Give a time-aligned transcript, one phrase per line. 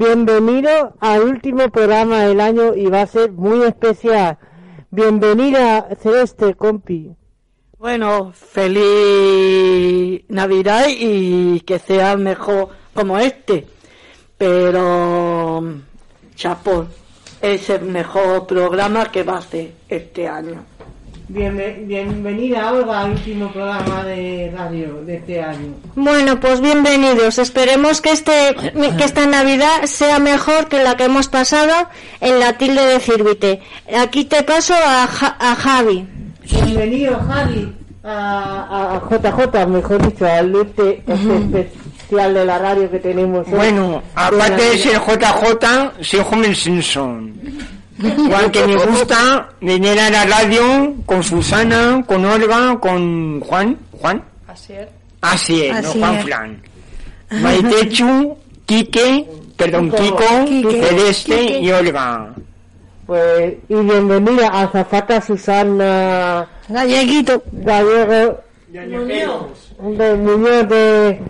[0.00, 4.38] bienvenido al último programa del año y va a ser muy especial.
[4.90, 7.14] Bienvenida Celeste, compi.
[7.76, 13.66] Bueno, feliz Navidad y que sea mejor como este.
[14.38, 15.62] Pero,
[16.34, 16.88] chapón,
[17.42, 20.64] es el mejor programa que va a ser este año.
[21.32, 25.74] Bienve- bienvenida Olga al último programa de radio de este año.
[25.94, 27.38] Bueno, pues bienvenidos.
[27.38, 28.32] Esperemos que este
[28.98, 31.72] que esta Navidad sea mejor que la que hemos pasado
[32.20, 33.60] en la tilde de Círvite.
[33.96, 36.04] Aquí te paso a, Ja- a Javi.
[36.64, 42.98] Bienvenido Javi a, a JJ, mejor dicho, al este, este especial de la radio que
[42.98, 43.46] tenemos.
[43.46, 43.52] hoy.
[43.54, 47.34] Bueno, aparte de ser JJ, soy Homer Simpson.
[48.02, 53.76] Igual que me gusta venir a la radio con Susana, con Olga, con Juan.
[53.92, 54.22] ¿Juan?
[54.46, 54.88] Asier.
[55.20, 55.98] Asier, no Asier.
[55.98, 56.62] Juan Flan.
[57.30, 61.60] Maitechu, Quique, perdón, Kiko, Quique, Celeste Quique.
[61.60, 62.34] y Olga.
[63.06, 67.42] Pues, y bienvenida a Zafata Susana Galleguito.
[67.52, 68.40] Gallego
[68.72, 71.20] de Muñoz de,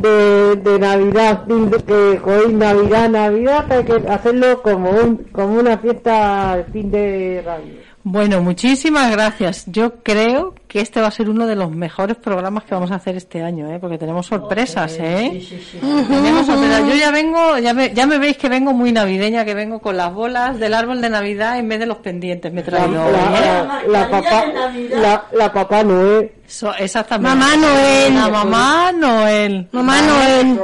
[0.00, 5.58] de, de Navidad, fin de- que hoy Navidad, Navidad, hay que hacerlo como un como
[5.58, 7.87] una fiesta fin de radio.
[8.04, 9.64] Bueno, muchísimas gracias.
[9.66, 12.94] Yo creo que este va a ser uno de los mejores programas que vamos a
[12.94, 13.78] hacer este año, ¿eh?
[13.80, 15.42] porque tenemos sorpresas, ¿eh?
[15.80, 16.88] Tenemos sorpresas.
[16.88, 19.96] Yo ya vengo, ya me, ya me veis que vengo muy navideña, que vengo con
[19.96, 22.50] las bolas del árbol de Navidad en vez de los pendientes.
[22.52, 23.82] Me La, traído hoy, la, ¿eh?
[23.88, 24.44] la, la papá,
[24.90, 26.32] la, la papá Noel.
[26.46, 27.36] So- exactamente.
[27.36, 28.14] Mamá Noel.
[28.14, 29.68] La mamá Noel.
[29.72, 30.58] Mamá Noel.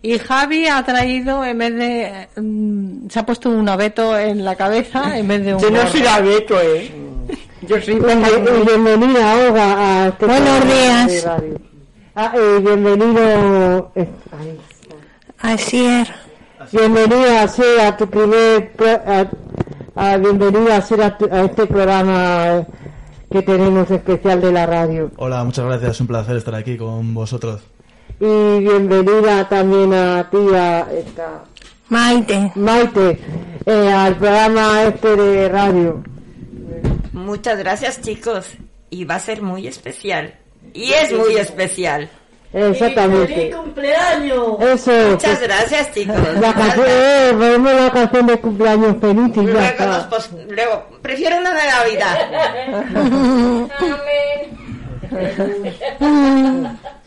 [0.00, 2.28] Y Javi ha traído, en vez de...
[2.40, 5.60] mm, se ha puesto un abeto en la cabeza en vez de un...
[5.60, 6.90] Yo no soy Abeto, eh.
[7.62, 11.12] Yo soy Y, y bienvenida Olga a este Buenos programa días.
[11.12, 11.60] de radio.
[12.14, 14.08] Ah, y bienvenido eh,
[15.40, 16.08] Así es.
[16.72, 18.72] bienvenida a ser a tu primer
[19.96, 22.64] a- bienvenida a ser a, tu- a este programa
[23.30, 27.14] que tenemos especial de la radio Hola, muchas gracias, es un placer estar aquí con
[27.14, 27.60] vosotros.
[28.20, 31.44] Y bienvenida también a ti a esta
[31.88, 32.52] Maite.
[32.56, 33.18] Maite
[33.64, 36.02] eh, al programa este de radio
[37.12, 38.46] Muchas gracias chicos
[38.90, 40.34] y va a ser muy especial.
[40.72, 42.08] Y es muy especial.
[42.54, 43.34] Exactamente.
[43.34, 44.56] ¡Feliz cumpleaños!
[44.60, 45.10] Eso es.
[45.10, 46.16] Muchas gracias, chicos.
[46.40, 49.86] La canción, eh, la canción de cumpleaños feliz y ya Luego, está.
[49.86, 52.16] nos pos- luego, prefiero una de Navidad.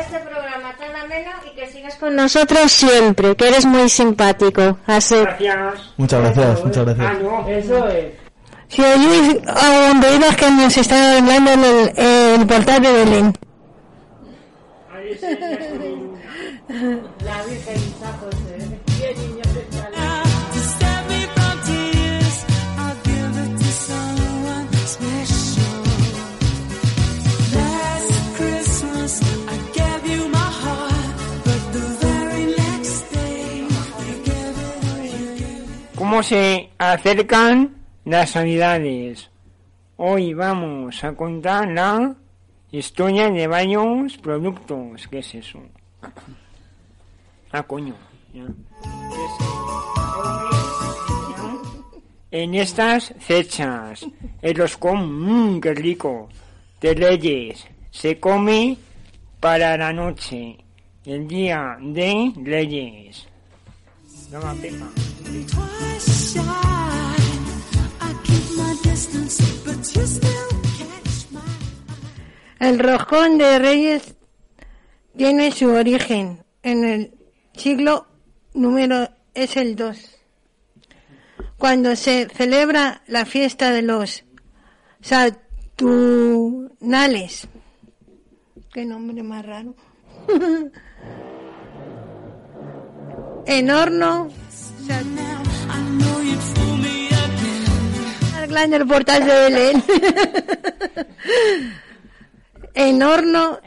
[0.00, 4.78] este programa tan ameno y que sigas con nosotros siempre, que eres muy simpático.
[4.86, 5.16] Así.
[5.16, 5.92] Gracias.
[5.96, 7.06] Muchas gracias, muchas gracias.
[7.06, 7.48] Ah, no.
[7.48, 8.26] Eso es.
[8.68, 9.36] Si oís
[10.36, 13.32] que nos están hablando en el, en el portal de Belén.
[17.24, 17.80] La Virgen
[35.96, 39.30] ¿Cómo se acercan las navidades?
[39.96, 42.14] Hoy vamos a contar la
[42.70, 45.08] historia de varios productos.
[45.08, 45.58] ¿Qué es eso?
[47.50, 47.94] Ah, coño.
[48.34, 48.44] ya.
[52.30, 54.06] En estas fechas,
[54.42, 56.28] el roscón, mmm, qué rico,
[56.78, 58.76] de Reyes, se come
[59.40, 60.58] para la noche,
[61.06, 63.26] el día de Reyes.
[64.30, 64.54] Toma,
[72.58, 74.16] El roscón de Reyes
[75.16, 77.14] tiene su origen en el
[77.54, 78.06] siglo
[78.54, 80.18] número es el 2,
[81.58, 84.24] cuando se celebra la fiesta de los
[85.00, 85.86] Saturnales.
[88.72, 89.76] Qué nombre más raro.
[93.46, 94.28] en horno.
[98.56, 99.84] En el portal de Belén.
[102.74, 103.60] en horno,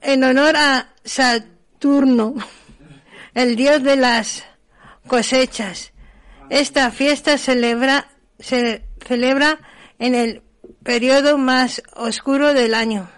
[0.00, 2.34] en honor a Saturno,
[3.34, 4.44] el dios de las
[5.08, 5.92] cosechas.
[6.48, 8.06] Esta fiesta celebra,
[8.38, 9.58] se celebra
[9.98, 10.42] en el
[10.84, 13.10] periodo más oscuro del año,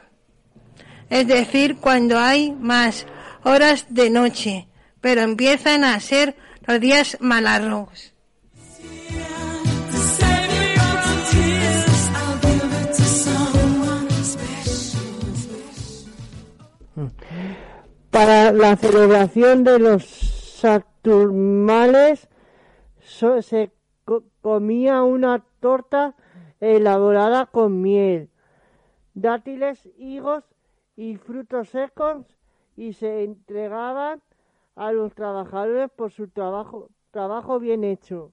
[1.10, 3.06] es decir, cuando hay más
[3.44, 4.66] horas de noche,
[5.02, 6.36] pero empiezan a ser
[6.66, 7.42] los días más
[18.12, 22.28] Para la celebración de los Saturnales
[23.00, 23.72] se
[24.04, 26.14] co- comía una torta
[26.60, 28.28] elaborada con miel,
[29.14, 30.44] dátiles, higos
[30.94, 32.26] y frutos secos
[32.76, 34.20] y se entregaban
[34.76, 36.90] a los trabajadores por su trabajo,
[37.60, 38.32] bien hecho.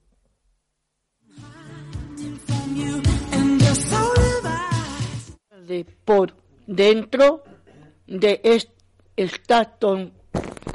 [5.66, 6.34] De por
[6.66, 7.42] dentro
[8.06, 8.68] de es-
[9.22, 10.12] esta ton-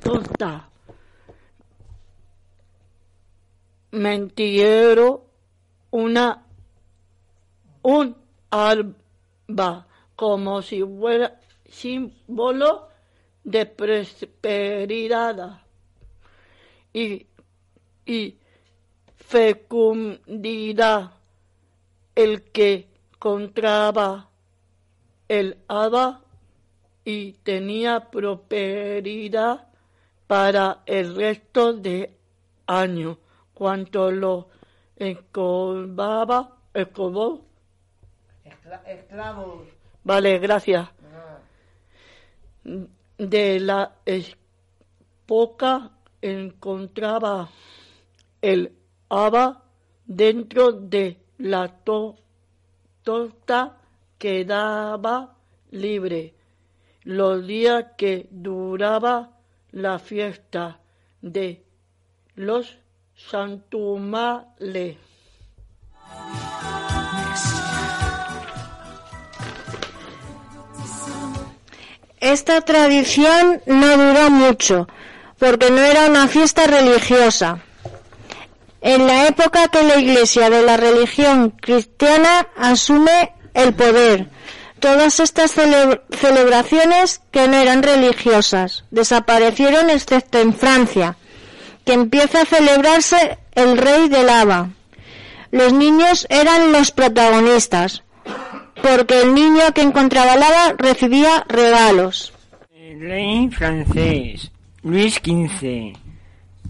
[0.04, 0.70] torta.
[3.92, 5.26] Mentillero,
[5.92, 6.46] una,
[7.82, 8.16] un
[8.50, 12.90] alba, como si fuera símbolo
[13.44, 15.62] de prosperidad
[16.94, 17.26] y,
[18.06, 18.38] y
[19.16, 21.12] fecundidad.
[22.14, 22.88] El que
[23.20, 24.30] contraba
[25.28, 26.25] el haba
[27.06, 29.68] y tenía prosperidad
[30.28, 32.18] para el resto de
[32.66, 33.20] año.
[33.54, 34.50] Cuanto lo
[34.98, 37.46] escobaba, escobó.
[38.86, 39.68] Esclavos.
[40.04, 40.90] Vale, gracias.
[43.18, 45.92] De la época
[46.22, 47.50] encontraba
[48.42, 48.76] el
[49.10, 49.64] haba
[50.06, 52.16] dentro de la to-
[53.04, 53.78] torta
[54.18, 55.36] quedaba
[55.72, 56.35] libre
[57.06, 59.30] los días que duraba
[59.72, 60.80] la fiesta
[61.22, 61.64] de
[62.36, 62.78] los
[63.16, 64.98] santumales.
[72.20, 74.88] Esta tradición no duró mucho,
[75.38, 77.60] porque no era una fiesta religiosa.
[78.82, 84.30] En la época que la Iglesia de la religión cristiana asume el poder,
[84.86, 91.18] todas estas cele- celebraciones que no eran religiosas desaparecieron excepto en Francia,
[91.86, 94.70] que empieza a celebrarse el rey del Haba.
[95.50, 98.04] Los niños eran los protagonistas,
[98.84, 102.32] porque el niño que encontraba lava recibía regalos.
[102.76, 104.52] El rey francés
[104.84, 105.94] Luis XV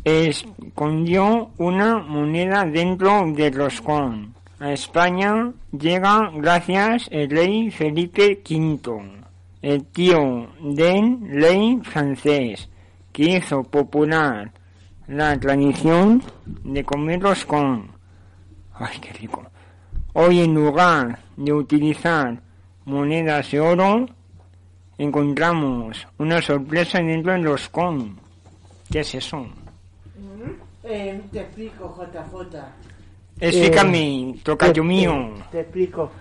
[0.06, 4.35] escondió una moneda dentro del roscón.
[4.58, 9.26] A España llega gracias el rey Felipe V,
[9.62, 12.70] el tío del rey francés,
[13.12, 14.54] que hizo popular
[15.08, 16.24] la tradición
[16.64, 17.92] de comer roscón.
[18.76, 19.46] ¡Ay, qué rico!
[20.14, 22.42] Hoy en lugar de utilizar
[22.86, 24.06] monedas de oro,
[24.98, 28.18] encontramos una sorpresa dentro del roscón.
[28.90, 29.46] ¿Qué es eso?
[30.86, 32.95] Eh, te explico, JJ.
[33.40, 35.14] Explícame, tocayo te- mío.
[35.38, 36.12] Te, te explico.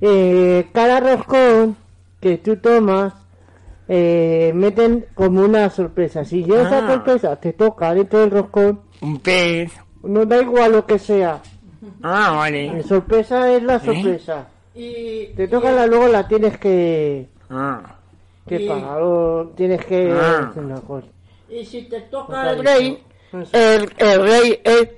[0.00, 1.76] Eh, cada roscón
[2.20, 3.12] que tú tomas,
[3.88, 6.24] eh, meten como una sorpresa.
[6.24, 6.90] Si yo esa Ah.
[6.90, 9.72] sorpresa te toca dentro del roscón, Un pez.
[10.02, 11.40] no da igual lo que sea.
[12.02, 12.72] Ah, vale.
[12.72, 14.48] La sorpresa es la sorpresa.
[14.74, 17.96] Te toca la luego la tienes que, Ah.
[18.48, 20.48] que Y- pagar o tienes que Ah.
[20.50, 21.06] hacer una cosa.
[21.50, 23.02] Y si te toca el rey,
[23.52, 23.90] el
[24.22, 24.88] rey es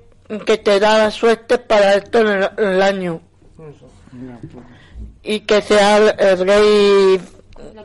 [0.44, 3.20] que te da la suerte para esto en el, en el año.
[5.22, 7.20] Y que sea el, el rey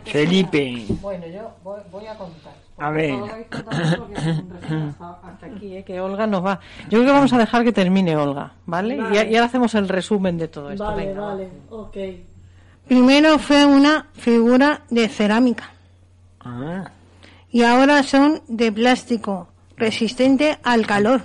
[0.05, 0.85] Felipe.
[1.01, 2.53] Bueno, yo voy, voy a contar.
[2.77, 3.13] A ver.
[4.99, 6.59] Hasta, aquí, eh, que Olga nos va.
[6.85, 8.97] Yo creo que vamos a dejar que termine Olga, ¿vale?
[8.97, 9.29] Vale.
[9.29, 10.83] Y, y ahora hacemos el resumen de todo esto.
[10.83, 11.27] Vale, Venga, va.
[11.27, 11.97] vale, ok.
[12.87, 15.69] Primero fue una figura de cerámica
[16.43, 16.89] Ah.
[17.51, 21.21] y ahora son de plástico, resistente al calor.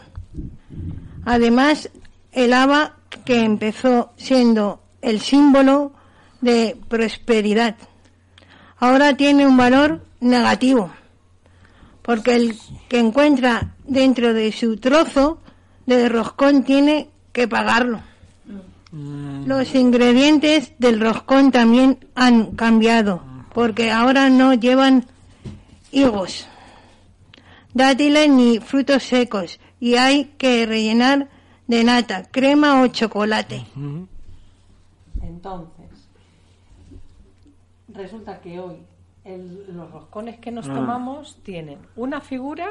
[1.26, 1.90] Además,
[2.30, 5.92] el haba que empezó siendo el símbolo
[6.40, 7.74] de prosperidad,
[8.78, 10.92] ahora tiene un valor negativo,
[12.02, 12.56] porque el
[12.88, 15.40] que encuentra dentro de su trozo
[15.84, 18.00] de roscón tiene que pagarlo.
[18.92, 25.06] Los ingredientes del roscón también han cambiado, porque ahora no llevan
[25.90, 26.46] higos,
[27.74, 31.28] dátiles ni frutos secos, y hay que rellenar
[31.66, 33.64] de nata, crema o chocolate.
[35.22, 35.86] Entonces,
[37.92, 38.76] resulta que hoy
[39.24, 40.74] el- los roscones que nos Ah.
[40.74, 42.68] tomamos tienen una figura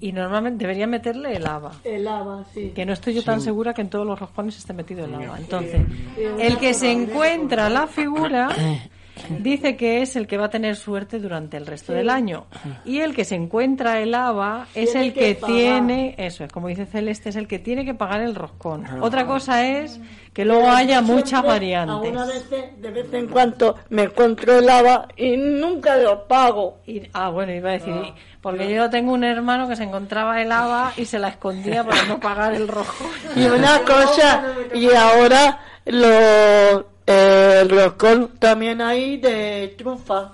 [0.00, 1.72] y normalmente debería meterle el haba.
[1.84, 2.72] El haba, sí.
[2.74, 5.38] Que no estoy yo tan segura que en todos los roscones esté metido el haba.
[5.38, 5.82] Entonces,
[6.16, 8.48] el que se encuentra la figura
[9.38, 11.98] dice que es el que va a tener suerte durante el resto Sí.
[11.98, 12.46] del año.
[12.84, 16.86] Y el que se encuentra el haba es el que tiene, eso es, como dice
[16.86, 18.84] Celeste, es el que tiene que pagar el roscón.
[19.00, 20.00] Otra cosa es
[20.32, 21.94] que luego haya muchas variantes.
[21.96, 26.78] Algunas veces, de vez en cuando, me encuentro el haba y nunca lo pago.
[26.86, 27.94] Y- ah, bueno, iba a decir,
[28.40, 32.04] porque yo tengo un hermano que se encontraba el haba y se la escondía para
[32.04, 33.04] no pagar el rojo.
[33.36, 40.32] Y una cosa, y ahora lo, el roscón también hay de trufa.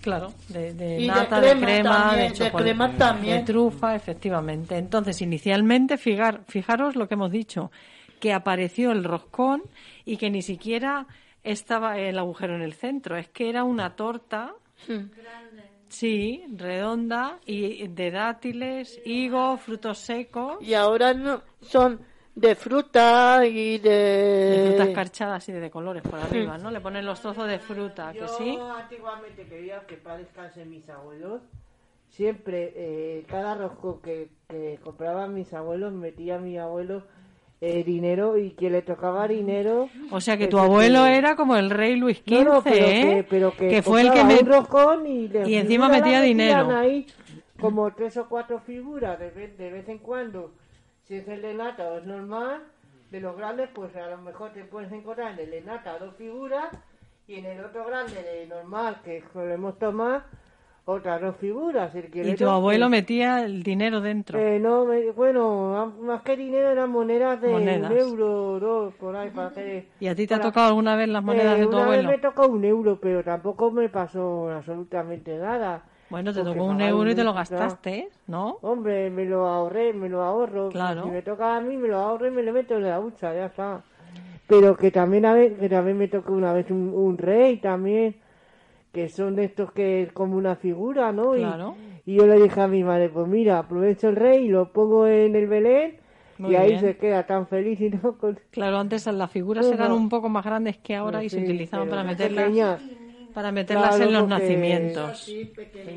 [0.00, 3.36] Claro, de, de Y de nata, de crema crema, también, de crema también.
[3.38, 4.76] de trufa, efectivamente.
[4.76, 7.70] Entonces, inicialmente, fijar, fijaros lo que hemos dicho,
[8.18, 9.62] que apareció el roscón
[10.04, 11.06] y que ni siquiera
[11.44, 14.54] estaba el agujero en el centro, es que era una torta,
[15.88, 22.00] sí, redonda y de dátiles, higos, frutos secos, Y ahora no, son
[22.34, 23.90] de fruta y de...
[23.90, 26.70] de frutas escarchadas y de colores por arriba, ¿no?
[26.70, 28.58] Le ponen los trozos de fruta, que Yo sí.
[28.78, 31.42] antiguamente quería que para descansen mis abuelos.
[32.10, 37.04] Siempre, eh, cada rosco que, que compraban mis abuelos, metía a mi abuelo
[37.62, 39.88] eh, dinero y que le tocaba dinero.
[40.10, 42.62] O sea que tu ese abuelo que- era como el rey Luis XV, No, no,
[42.62, 43.00] pero ¿eh?
[43.16, 44.40] que, pero que, fue el que compraba me...
[44.40, 46.70] un roscón y, le- y encima metía dinero.
[46.76, 47.06] ahí
[47.60, 50.52] como tres o cuatro figuras de vez, de vez en cuando.
[51.04, 52.62] Si es el de o es normal,
[53.10, 55.62] de los grandes, pues a lo mejor te puedes encontrar en el de
[56.00, 56.68] dos figuras
[57.26, 60.24] y en el otro grande de normal que solemos tomar
[60.84, 61.94] otras dos figuras.
[61.94, 64.38] El Y tu abuelo metía el dinero dentro.
[64.38, 67.90] eh, no, me- bueno, más que dinero eran monedas de Monedas.
[67.90, 69.88] un euro, dos, por ahí, para que...
[70.00, 72.08] ¿Y a ti te ha tocado alguna vez las monedas eh, de tu una abuelo?
[72.08, 75.82] vez me tocó un euro, pero tampoco me pasó absolutamente nada.
[76.12, 78.58] Bueno, te tocó un euro y te lo gastaste, ¿no?
[78.60, 80.68] Hombre, me lo ahorré, me lo ahorro.
[80.68, 81.04] Claro.
[81.04, 83.32] Si me toca a mí, me lo ahorro y me lo meto en la hucha,
[83.32, 83.82] ya está.
[84.46, 88.16] Pero que también a vez, que también me tocó una vez un, un rey también,
[88.92, 91.30] que son de estos que es como una figura, ¿no?
[91.32, 91.76] Claro.
[92.04, 95.06] Y, yo le dije a mi madre, pues mira, aprovecho el rey y lo pongo
[95.06, 95.96] en el Belén
[96.36, 96.80] Muy y ahí bien.
[96.80, 98.38] se queda tan feliz y no con...
[98.50, 102.04] Claro, antes las figuras eran un poco más grandes que ahora y se utilizaban para
[102.04, 102.82] meterlas, pequeñas.
[103.32, 105.36] Para meterlas Claro, en los nacimientos.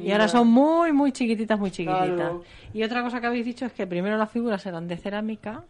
[0.04, 2.16] Y ahora son muy, muy chiquititas, muy chiquititas.
[2.16, 2.42] Claro.
[2.74, 5.64] Y otra cosa que habéis dicho es que primero las figuras eran de cerámica.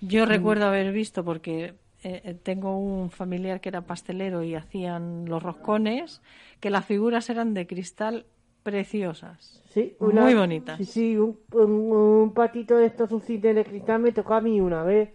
[0.00, 5.24] Yo recuerdo haber visto, porque eh, eh, tengo un familiar que era pastelero y hacían
[5.26, 6.20] los roscones,
[6.60, 8.26] que las figuras eran de cristal
[8.62, 9.62] preciosas.
[9.70, 10.78] Sí, una- Muy bonitas.
[10.78, 14.40] Sí, sí, un, un- un patito de estos, un cine de cristal me tocó a
[14.40, 15.10] mí una vez.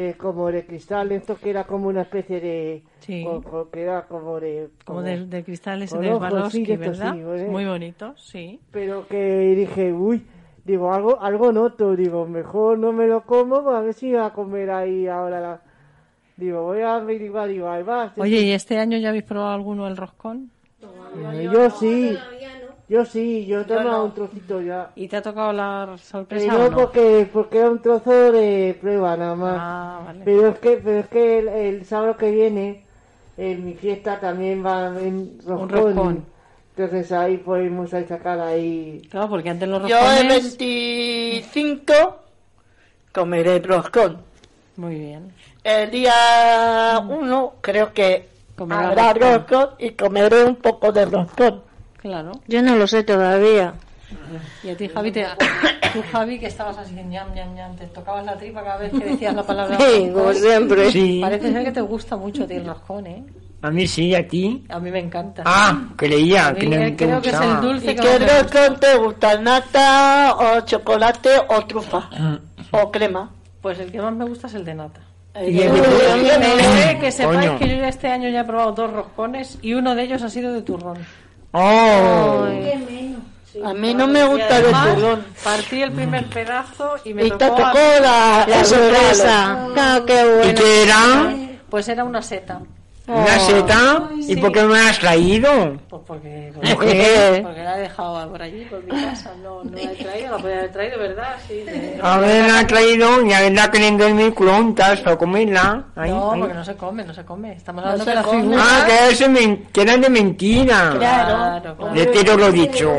[0.00, 2.82] Eh, como de cristal, esto que era como una especie de...
[3.00, 3.26] Sí.
[3.70, 4.70] que era como de...
[4.84, 7.12] Como de, de cristales de Swarovski, sí, ¿verdad?
[7.12, 7.48] sí, ¿vale?
[7.48, 8.60] Muy bonitos, sí.
[8.70, 10.22] Pero que dije, uy,
[10.64, 14.20] digo, algo, algo noto, digo, mejor no me lo como, pues a ver si voy
[14.20, 15.60] a comer ahí ahora la...
[16.38, 18.14] Digo, voy a averiguar, digo, ahí va.
[18.16, 20.50] Oye, ¿y este año ya habéis probado alguno el roscón?
[20.82, 22.16] Eh, yo sí,
[22.90, 24.90] yo sí, yo he tomado un trocito ya.
[24.96, 26.76] ¿Y te ha tocado la sorpresa Eh, o no, no?
[26.76, 29.56] porque, porque era un trozo de prueba nada más.
[29.58, 30.22] Ah, vale.
[30.24, 32.84] Pero es que, pero es que el, el sábado que viene,
[33.36, 35.68] en mi fiesta también va en roscón.
[35.70, 36.24] roscón.
[36.76, 39.02] Entonces ahí podemos sacar ahí.
[39.10, 40.58] Claro, porque antes los Yo el roscones...
[40.58, 41.92] 25
[43.12, 44.18] comeré roscón.
[44.76, 45.32] Muy bien.
[45.62, 48.28] El día 1 creo que
[48.58, 49.32] habrá roscón.
[49.32, 51.62] roscón y comeré un poco de roscón.
[52.00, 52.32] Claro.
[52.48, 53.74] Yo no lo sé todavía.
[54.64, 55.24] Y a ti, Javi, te...
[55.92, 59.04] tú, Javi, que estabas así, ñam, ñam, ñam, te tocabas la tripa cada vez que
[59.04, 60.90] decías la palabra Sí, como siempre.
[60.90, 61.18] Sí.
[61.22, 63.24] Parece ser que te gusta mucho a ti el roscón, ¿eh?
[63.62, 64.64] A mí sí, a ti.
[64.70, 65.42] A mí me encanta.
[65.44, 67.60] Ah, creía que no te creo que es el gustaba.
[67.60, 68.42] dulce ¿Y que qué más me gusta.
[68.42, 69.38] roscón te gusta?
[69.38, 72.08] ¿Nata o chocolate o trufa?
[72.70, 73.30] ¿O crema?
[73.60, 75.00] Pues el que más me gusta es el de nata.
[75.46, 77.58] Y el de- que sepáis Coño.
[77.58, 80.52] que yo este año ya he probado dos roscones y uno de ellos ha sido
[80.54, 80.96] de turrón.
[81.52, 82.46] Oh,
[83.64, 84.64] A mí no me Y gusta el
[84.94, 85.24] turrón.
[85.42, 89.66] Partí el primer pedazo y me Y tocó, tocó a- la, La sorpresa.
[89.76, 90.60] Ah, qué ¿y bueno.
[90.60, 91.34] qué era?
[91.68, 92.60] Pues era una seta.
[93.12, 94.08] ¿Una seta?
[94.16, 94.36] ¿Y Sí.
[94.36, 95.50] por qué no me la has traído?
[95.88, 97.42] Pues porque, Mujer.
[97.42, 99.32] porque la he dejado por allí, por mi casa.
[99.42, 101.36] No, no la he traído, la podía haber traído, ¿verdad?
[101.48, 101.54] Sí.
[101.54, 105.84] de- Haberla traído y haberla queriendo en microondas para comerla.
[105.96, 106.40] Ahí, No, ahí.
[106.40, 107.52] porque no se come, no se come.
[107.52, 108.56] Estamos No hablando se de la figura.
[108.60, 110.94] Ah, que, eso men- que era de mentira.
[110.96, 111.94] Claro, claro.
[111.94, 112.92] De tiro lo dicho.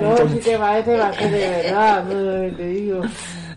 [0.00, 3.00] No, si te parece, va a ser de verdad, no te digo.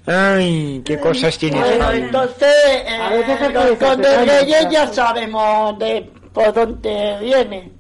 [0.10, 1.62] Ay, qué cosas tienes.
[1.62, 2.00] Bueno, Javi.
[2.00, 2.54] entonces,
[2.86, 7.18] eh, A veces se los puede con de hacer Reyes ya sabemos de por dónde
[7.22, 7.72] viene.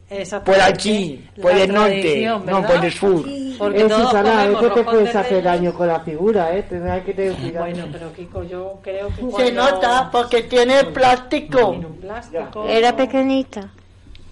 [0.43, 3.23] Por aquí, por el norte, no por el sur.
[3.59, 5.43] Porque Eh, todos Susana, a veces te puedes de hacer reyes.
[5.43, 6.63] daño con la figura, ¿eh?
[6.63, 7.65] Tendrás que tener cuidado.
[7.65, 11.69] Bueno, pero Kiko, yo creo que Se cuando- nota porque tiene plástico.
[11.71, 12.65] Tiene un plástico.
[12.67, 13.69] Era pequeñita.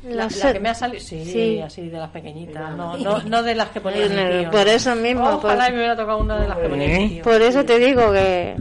[0.10, 1.60] La, La que me ha salido, sí, Sí.
[1.62, 4.52] así de las pequeñitas, no, no, no de las que ponía mi tío.
[4.52, 5.28] Por eso mismo.
[5.30, 7.10] Ojalá por- me hubiera tocado una de las que ponía mi ¿Eh?
[7.10, 7.24] tío.
[7.24, 8.56] Por eso te digo que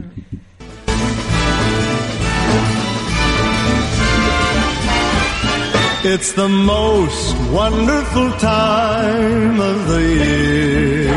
[6.03, 11.11] It's the most wonderful time of the year.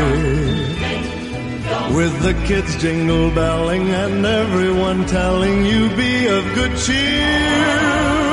[1.95, 8.30] With the kids jingle belling and everyone telling you be of good cheer.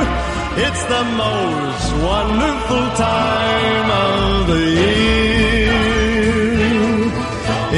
[0.66, 5.80] It's the most wonderful time of the year.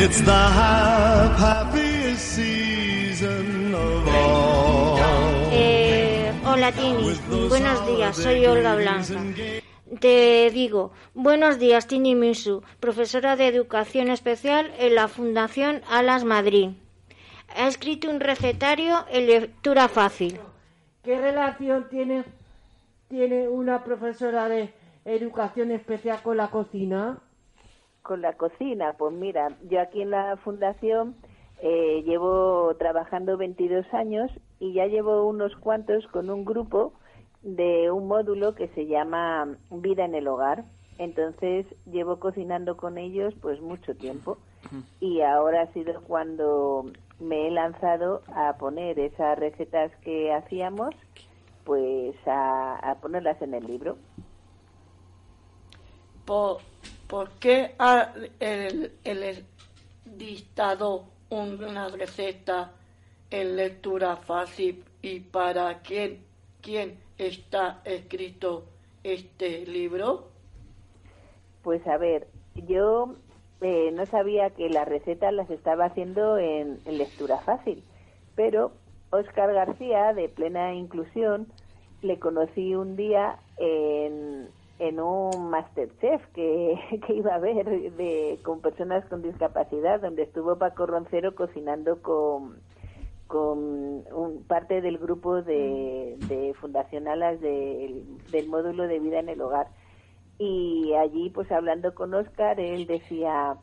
[0.05, 4.99] It's the hap- happiest season of all.
[5.53, 7.13] Eh, hola Tini,
[7.49, 9.15] buenos días, soy Olga Blanca.
[10.01, 16.71] Te digo, buenos días Tini Misu, profesora de Educación Especial en la Fundación Alas Madrid.
[17.57, 20.39] Ha escrito un recetario en lectura fácil.
[21.03, 22.25] ¿Qué relación tiene,
[23.11, 24.73] tiene una profesora de
[25.05, 27.19] educación especial con la cocina?
[28.03, 31.17] Con la cocina, pues mira, yo aquí en la fundación
[31.61, 36.93] eh, llevo trabajando 22 años y ya llevo unos cuantos con un grupo
[37.43, 40.65] de un módulo que se llama Vida en el Hogar.
[40.99, 44.39] Entonces llevo cocinando con ellos pues mucho tiempo
[45.01, 46.85] y ahora ha sido cuando
[47.19, 50.95] me he lanzado a poner esas recetas que hacíamos
[51.71, 53.97] pues a, a ponerlas en el libro.
[56.25, 56.59] ¿Por,
[57.07, 59.45] por qué ha el, el
[60.05, 62.73] dictado una receta
[63.31, 66.25] en lectura fácil y para quién,
[66.61, 68.65] quién está escrito
[69.05, 70.27] este libro?
[71.63, 72.27] Pues a ver,
[72.67, 73.15] yo
[73.61, 77.85] eh, no sabía que las recetas las estaba haciendo en, en lectura fácil,
[78.35, 78.73] pero
[79.13, 81.47] Óscar García, de Plena Inclusión,
[82.03, 88.61] le conocí un día en, en un Masterchef que, que iba a ver de, con
[88.61, 92.57] personas con discapacidad, donde estuvo Paco Roncero cocinando con,
[93.27, 99.29] con un, parte del grupo de, de Fundación Alas del, del módulo de vida en
[99.29, 99.69] el hogar.
[100.39, 103.59] Y allí pues hablando con Oscar él decía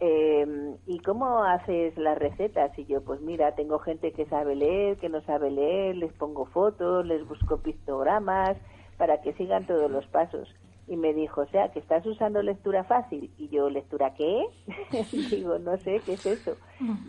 [0.00, 2.76] eh, ¿y cómo haces las recetas?
[2.78, 6.46] y yo pues mira tengo gente que sabe leer que no sabe leer les pongo
[6.46, 8.56] fotos les busco pictogramas
[8.96, 10.48] para que sigan todos los pasos
[10.88, 13.30] y me dijo, o sea, que estás usando lectura fácil.
[13.36, 14.46] Y yo, ¿lectura qué?
[15.30, 16.56] Digo, no sé, ¿qué es eso?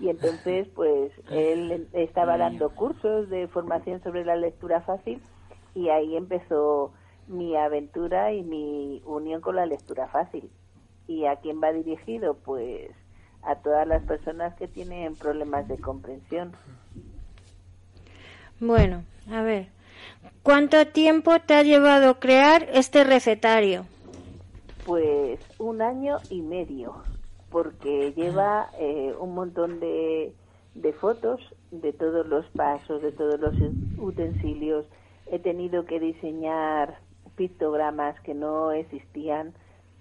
[0.01, 5.21] Y entonces, pues, él estaba dando cursos de formación sobre la lectura fácil
[5.75, 6.91] y ahí empezó
[7.27, 10.49] mi aventura y mi unión con la lectura fácil.
[11.09, 12.35] ¿Y a quién va dirigido?
[12.35, 12.91] Pues
[13.41, 16.51] a todas las personas que tienen problemas de comprensión.
[18.59, 19.69] Bueno, a ver,
[20.43, 23.87] ¿cuánto tiempo te ha llevado crear este recetario?
[24.85, 26.93] Pues un año y medio,
[27.49, 30.31] porque lleva eh, un montón de,
[30.75, 31.41] de fotos
[31.71, 33.55] de todos los pasos, de todos los
[33.97, 34.85] utensilios.
[35.25, 36.99] He tenido que diseñar
[37.35, 39.55] pictogramas que no existían.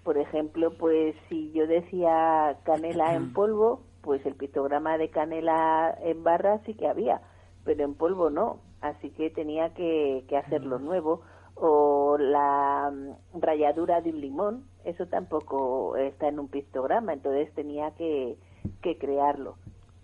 [0.09, 6.23] Por ejemplo, pues si yo decía canela en polvo, pues el pictograma de canela en
[6.23, 7.21] barra sí que había,
[7.63, 8.57] pero en polvo no.
[8.81, 11.21] Así que tenía que, que hacerlo nuevo.
[11.53, 17.91] O la mm, ralladura de un limón, eso tampoco está en un pictograma, entonces tenía
[17.91, 18.35] que,
[18.81, 19.57] que crearlo.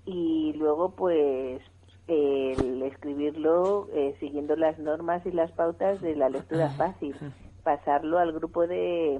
[0.05, 1.63] Y luego, pues,
[2.05, 7.15] el escribirlo eh, siguiendo las normas y las pautas de la lectura fácil,
[7.63, 9.19] pasarlo al grupo de,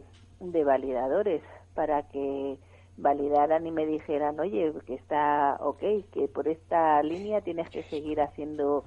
[0.52, 1.42] de validadores
[1.74, 2.58] para que
[2.98, 5.82] validaran y me dijeran, oye, que está ok,
[6.12, 8.86] que por esta línea tienes que seguir haciendo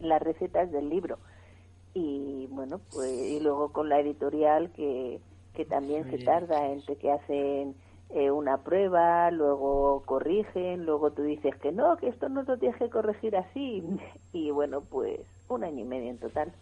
[0.00, 1.18] las recetas del libro.
[1.94, 5.20] Y bueno, pues y luego con la editorial que,
[5.54, 7.74] que también se tarda entre que hacen
[8.10, 12.78] eh, una prueba, luego corrigen, luego tú dices que no, que esto no lo tienes
[12.78, 13.82] que corregir así.
[14.32, 16.52] Y bueno, pues un año y medio en total.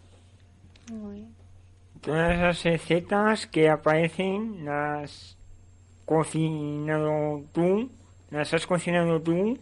[2.03, 5.37] Todas las recetas que aparecen las
[6.05, 7.89] cocinado tú,
[8.29, 9.57] las has cocinado tú.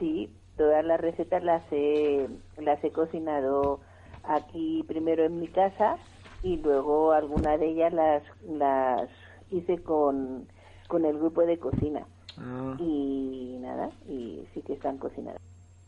[0.00, 2.26] Sí, todas las recetas las he,
[2.58, 3.78] las he cocinado
[4.24, 5.98] aquí primero en mi casa
[6.42, 9.08] y luego algunas de ellas las, las
[9.52, 10.48] hice con,
[10.88, 12.06] con el grupo de cocina.
[12.38, 12.76] Ah.
[12.80, 15.40] Y nada, y sí que están cocinadas.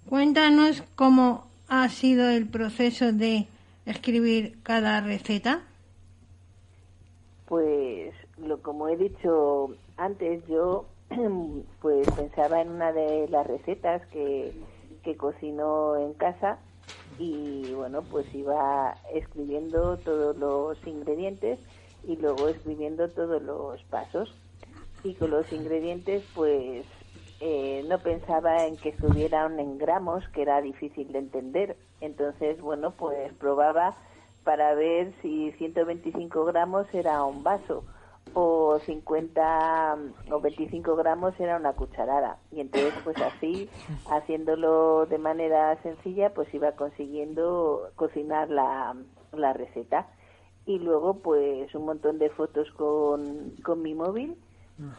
[0.08, 3.48] Cuéntanos cómo ha sido el proceso de
[3.90, 5.62] escribir cada receta.
[7.46, 10.86] Pues lo como he dicho antes, yo
[11.80, 14.52] pues pensaba en una de las recetas que,
[15.02, 16.58] que cocinó en casa
[17.18, 21.58] y bueno, pues iba escribiendo todos los ingredientes
[22.06, 24.34] y luego escribiendo todos los pasos.
[25.04, 26.84] Y con los ingredientes pues
[27.40, 31.76] eh, no pensaba en que estuvieran en gramos, que era difícil de entender.
[32.00, 33.94] Entonces, bueno, pues probaba
[34.44, 37.84] para ver si 125 gramos era un vaso
[38.34, 39.98] o 50
[40.30, 43.68] o 25 gramos era una cucharada y entonces pues así
[44.10, 48.96] haciéndolo de manera sencilla pues iba consiguiendo cocinar la,
[49.32, 50.08] la receta
[50.66, 54.36] y luego pues un montón de fotos con, con mi móvil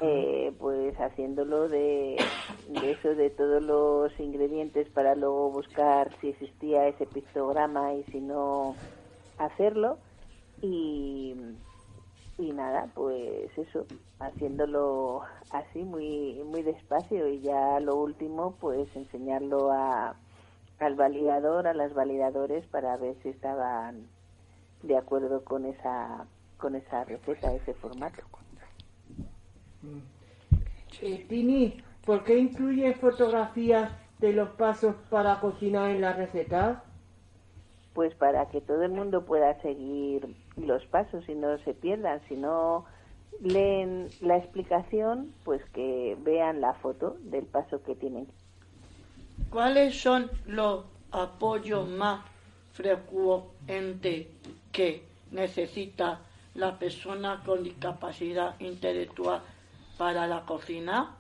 [0.02, 2.18] eh, pues haciéndolo de,
[2.68, 8.20] de eso de todos los ingredientes para luego buscar si existía ese pictograma y si
[8.20, 8.76] no
[9.38, 9.98] hacerlo.
[10.62, 11.36] Y
[12.38, 13.86] y nada, pues eso,
[14.20, 17.28] haciéndolo así muy muy despacio.
[17.28, 20.16] Y ya lo último pues enseñarlo a
[20.80, 24.08] al validador, a las validadores para ver si estaban
[24.84, 26.26] de acuerdo con esa
[26.58, 28.22] con esa receta, ese formato.
[31.02, 36.84] Eh, Tini, ¿por qué incluye fotografías de los pasos para cocinar en la receta?
[37.94, 42.22] Pues para que todo el mundo pueda seguir los pasos y no se pierdan.
[42.28, 42.86] Si no
[43.42, 48.28] leen la explicación, pues que vean la foto del paso que tienen.
[49.50, 52.22] ¿Cuáles son los apoyos más
[52.74, 54.28] frecuentes
[54.72, 56.20] que necesita
[56.56, 59.42] la persona con discapacidad intelectual
[60.00, 61.18] para la cocina?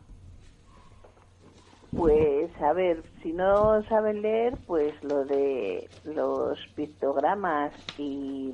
[1.93, 8.53] Pues a ver, si no saben leer, pues lo de los pictogramas y,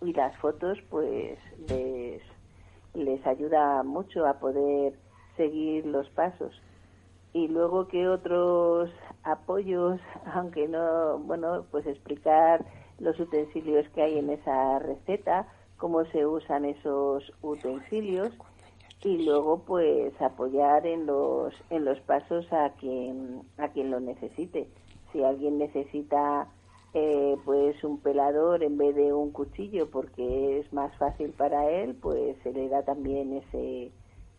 [0.00, 2.20] las fotos, pues les,
[2.94, 4.98] les ayuda mucho a poder
[5.36, 6.52] seguir los pasos.
[7.32, 8.90] Y luego que otros
[9.22, 10.00] apoyos,
[10.34, 12.66] aunque no, bueno, pues explicar
[12.98, 18.32] los utensilios que hay en esa receta, cómo se usan esos utensilios
[19.02, 24.68] y luego pues apoyar en los en los pasos a quien a quien lo necesite.
[25.12, 26.48] Si alguien necesita
[26.92, 31.94] eh, pues un pelador en vez de un cuchillo porque es más fácil para él
[31.94, 33.90] pues se le da también ese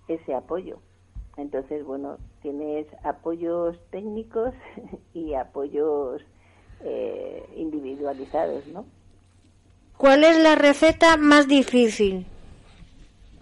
[0.08, 0.78] ese apoyo.
[1.38, 4.54] Entonces bueno tienes apoyos técnicos
[5.13, 6.21] y apoyos
[6.84, 8.86] eh, individualizados no
[9.97, 12.26] ¿Cuál es la receta más difícil?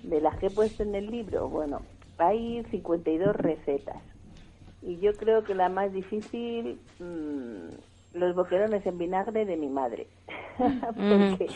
[0.10, 1.82] De las que he puesto en el libro, bueno,
[2.17, 4.02] hay 52 recetas.
[4.82, 10.08] Y yo creo que la más difícil, mm, los boquerones en vinagre de mi madre.
[10.58, 11.48] Porque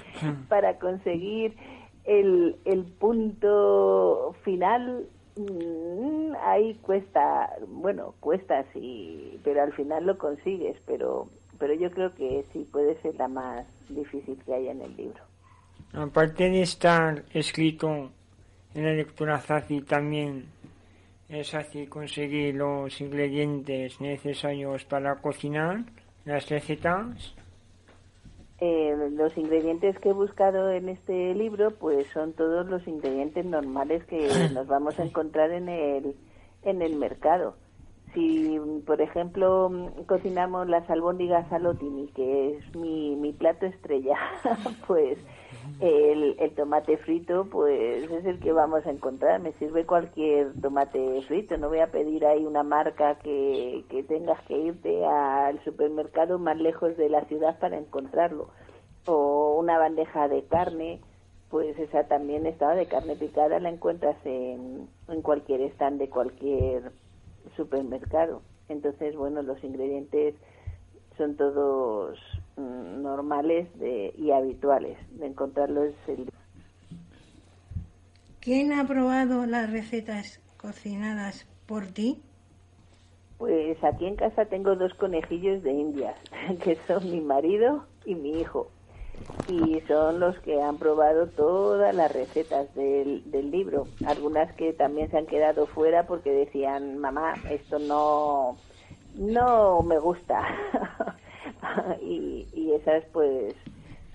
[0.49, 1.55] para conseguir
[2.03, 10.77] el, el punto final, mm, ahí cuesta, bueno, cuesta sí, pero al final lo consigues,
[10.85, 14.95] pero, pero yo creo que sí puede ser la más difícil que haya en el
[14.95, 15.23] libro.
[15.93, 18.11] Aparte de estar escrito
[18.75, 20.45] en la lectura fácil, también
[21.29, 25.83] es fácil conseguir los ingredientes necesarios para cocinar
[26.25, 27.35] las recetas.
[28.59, 34.03] Eh, los ingredientes que he buscado en este libro, pues son todos los ingredientes normales
[34.05, 36.15] que nos vamos a encontrar en el,
[36.63, 37.55] en el mercado.
[38.13, 39.71] Si, por ejemplo,
[40.05, 44.15] cocinamos las albóndigas salotini, que es mi, mi plato estrella,
[44.87, 45.17] pues
[45.79, 49.41] el, el tomate frito, pues es el que vamos a encontrar.
[49.41, 51.57] Me sirve cualquier tomate frito.
[51.57, 56.57] No voy a pedir ahí una marca que, que tengas que irte al supermercado más
[56.57, 58.49] lejos de la ciudad para encontrarlo.
[59.05, 61.01] O una bandeja de carne,
[61.49, 66.91] pues esa también estaba de carne picada, la encuentras en, en cualquier stand de cualquier
[67.55, 68.41] supermercado.
[68.69, 70.35] Entonces, bueno, los ingredientes
[71.17, 72.17] son todos
[72.57, 76.29] normales de, y habituales de encontrarlos el
[78.43, 82.21] ¿Quién ha probado las recetas cocinadas por ti?
[83.37, 86.17] Pues aquí en casa tengo dos conejillos de indias,
[86.63, 88.69] que son mi marido y mi hijo.
[89.47, 93.87] Y son los que han probado todas las recetas del, del libro.
[94.05, 98.57] Algunas que también se han quedado fuera porque decían, mamá, esto no,
[99.15, 100.45] no me gusta.
[102.01, 103.55] y, y esas pues,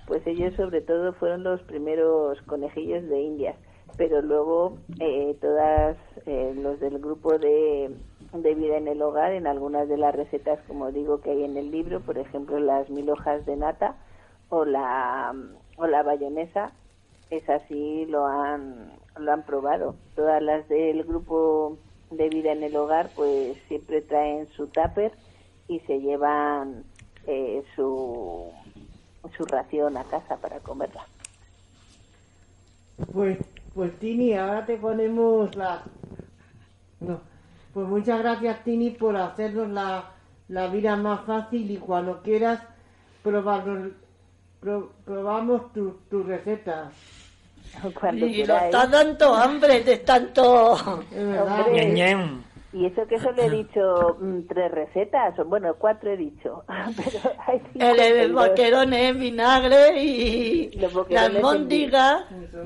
[0.07, 3.57] pues ellos sobre todo fueron los primeros conejillos de indias.
[3.97, 7.91] Pero luego eh, todas eh, los del grupo de,
[8.33, 11.57] de vida en el hogar, en algunas de las recetas, como digo, que hay en
[11.57, 13.97] el libro, por ejemplo, las mil hojas de nata
[14.51, 15.35] o la,
[15.77, 16.73] o la bayonesa,
[17.31, 19.97] esas sí lo han, lo han probado.
[20.15, 21.77] Todas las del grupo
[22.11, 25.13] de vida en el hogar, pues siempre traen su tupper
[25.67, 26.85] y se llevan
[27.29, 28.51] eh, su,
[29.37, 31.05] su ración a casa para comerla.
[33.13, 33.39] Pues,
[33.75, 35.83] pues Tini, ahora te ponemos la...
[37.01, 37.21] No.
[37.75, 40.11] Pues muchas gracias Tini por hacernos la,
[40.49, 42.61] la vida más fácil y cuando quieras
[43.23, 43.93] probarnos,
[44.59, 46.91] pro- probamos tu, tu receta.
[48.01, 50.73] Cuando Y nos está dando hambre de tanto...
[50.73, 51.93] Hombre,
[52.71, 56.65] Y eso que solo he dicho mm, tres recetas, o bueno, cuatro he dicho.
[56.97, 58.49] Pero hay El, el 52.
[58.49, 60.93] boquerón en vinagre y las
[61.41, 62.25] móndigas.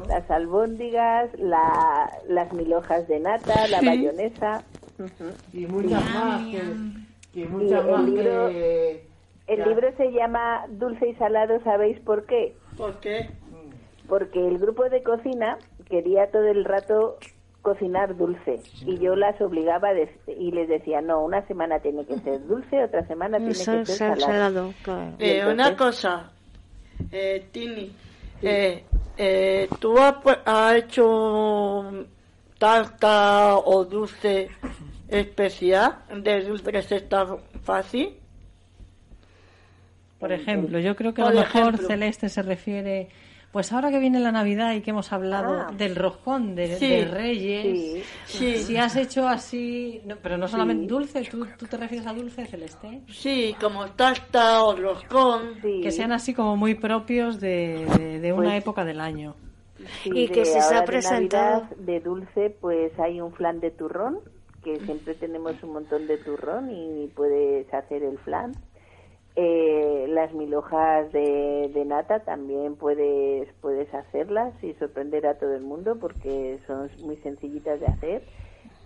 [0.08, 3.86] Las albóndigas, la, las mil hojas de nata, la Sí.
[3.86, 4.64] bayonesa.
[5.52, 6.62] Y muchas más, que,
[7.32, 9.06] que Y muchas más el libro, que...
[9.46, 9.66] el ya.
[9.66, 12.56] libro se llama Dulce y Salado, ¿sabéis por qué?
[12.76, 13.30] ¿Por qué?
[14.08, 17.18] Porque el grupo de cocina quería todo el rato
[17.62, 22.18] cocinar dulce y yo las obligaba a y les decía, no, una semana tiene que
[22.18, 24.34] ser dulce, otra semana tiene que ser salado.
[25.20, 26.30] Eh, una cosa,
[27.12, 27.92] eh, Tini,
[28.42, 28.84] eh,
[29.16, 32.06] eh, ¿tú has, pu- has hecho
[32.58, 34.48] tarta o dulce
[35.08, 38.14] especial de dulce receta fácil?
[40.18, 41.86] Por ejemplo, yo creo que a lo mejor ejemplo.
[41.88, 43.08] Celeste se refiere,
[43.52, 45.72] pues ahora que viene la Navidad y que hemos hablado Ah.
[45.76, 48.56] del roscón de, Sí, de Reyes, sí, sí.
[48.64, 50.88] si has hecho así, no, pero no solamente Sí.
[50.88, 53.02] dulce, ¿tú, tú te refieres a dulce, Celeste?
[53.08, 55.60] Sí, como tarta o roscón.
[55.62, 59.34] Que sean así como muy propios de, de- de una Pues- época del año.
[60.02, 61.60] Sí, Y que de se ahora ha de presentado.
[61.62, 64.18] Navidad, de dulce, pues hay un flan de turrón,
[64.64, 68.52] que siempre tenemos un montón de turrón y puedes hacer el flan.
[69.34, 75.54] Eh, las mil hojas de, de nata también puedes, puedes hacerlas y sorprender a todo
[75.54, 78.22] el mundo porque son muy sencillitas de hacer.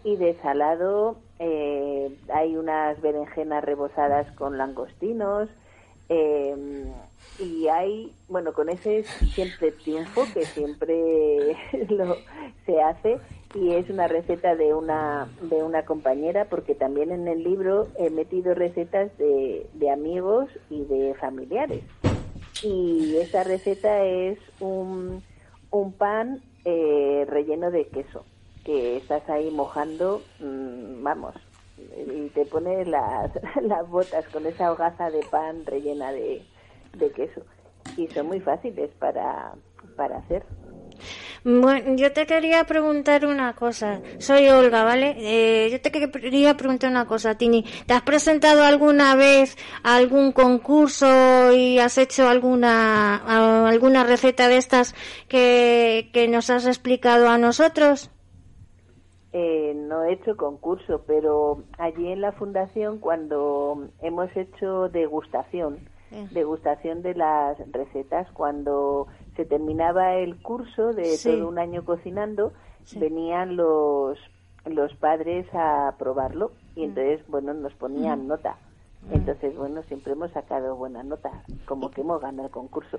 [0.04, 5.48] Y de salado eh, hay unas berenjenas rebozadas con langostinos.
[6.08, 6.86] eh,
[7.38, 11.56] y hay, bueno, con ese siempre triunfo que siempre
[11.88, 12.16] lo,
[12.64, 13.18] se hace
[13.54, 18.10] y es una receta de una de una compañera porque también en el libro he
[18.10, 21.82] metido recetas de, de amigos y de familiares
[22.62, 25.22] y esa receta es un,
[25.70, 28.24] un pan eh, relleno de queso
[28.64, 31.34] que estás ahí mojando mm, vamos
[31.78, 33.30] y te pones las,
[33.62, 36.42] las botas con esa hogaza de pan rellena de,
[36.94, 37.42] de queso
[37.96, 39.54] y son muy fáciles para,
[39.96, 40.44] para hacer.
[41.48, 44.00] Bueno, yo te quería preguntar una cosa.
[44.18, 45.14] Soy Olga, ¿vale?
[45.16, 47.64] Eh, yo te quería preguntar una cosa, Tini.
[47.86, 54.56] ¿Te has presentado alguna vez a algún concurso y has hecho alguna alguna receta de
[54.56, 54.96] estas
[55.28, 58.10] que, que nos has explicado a nosotros?
[59.32, 65.78] Eh, no he hecho concurso, pero allí en la fundación cuando hemos hecho degustación.
[66.30, 71.28] Degustación de las recetas, cuando se terminaba el curso de Sí.
[71.28, 72.52] todo un año cocinando,
[72.94, 74.18] venían los
[74.64, 78.26] los padres a probarlo y entonces, bueno, nos ponían Mm.
[78.26, 78.56] nota.
[79.12, 81.30] Entonces, bueno, siempre hemos sacado buena nota,
[81.66, 82.98] como que hemos ganado el concurso.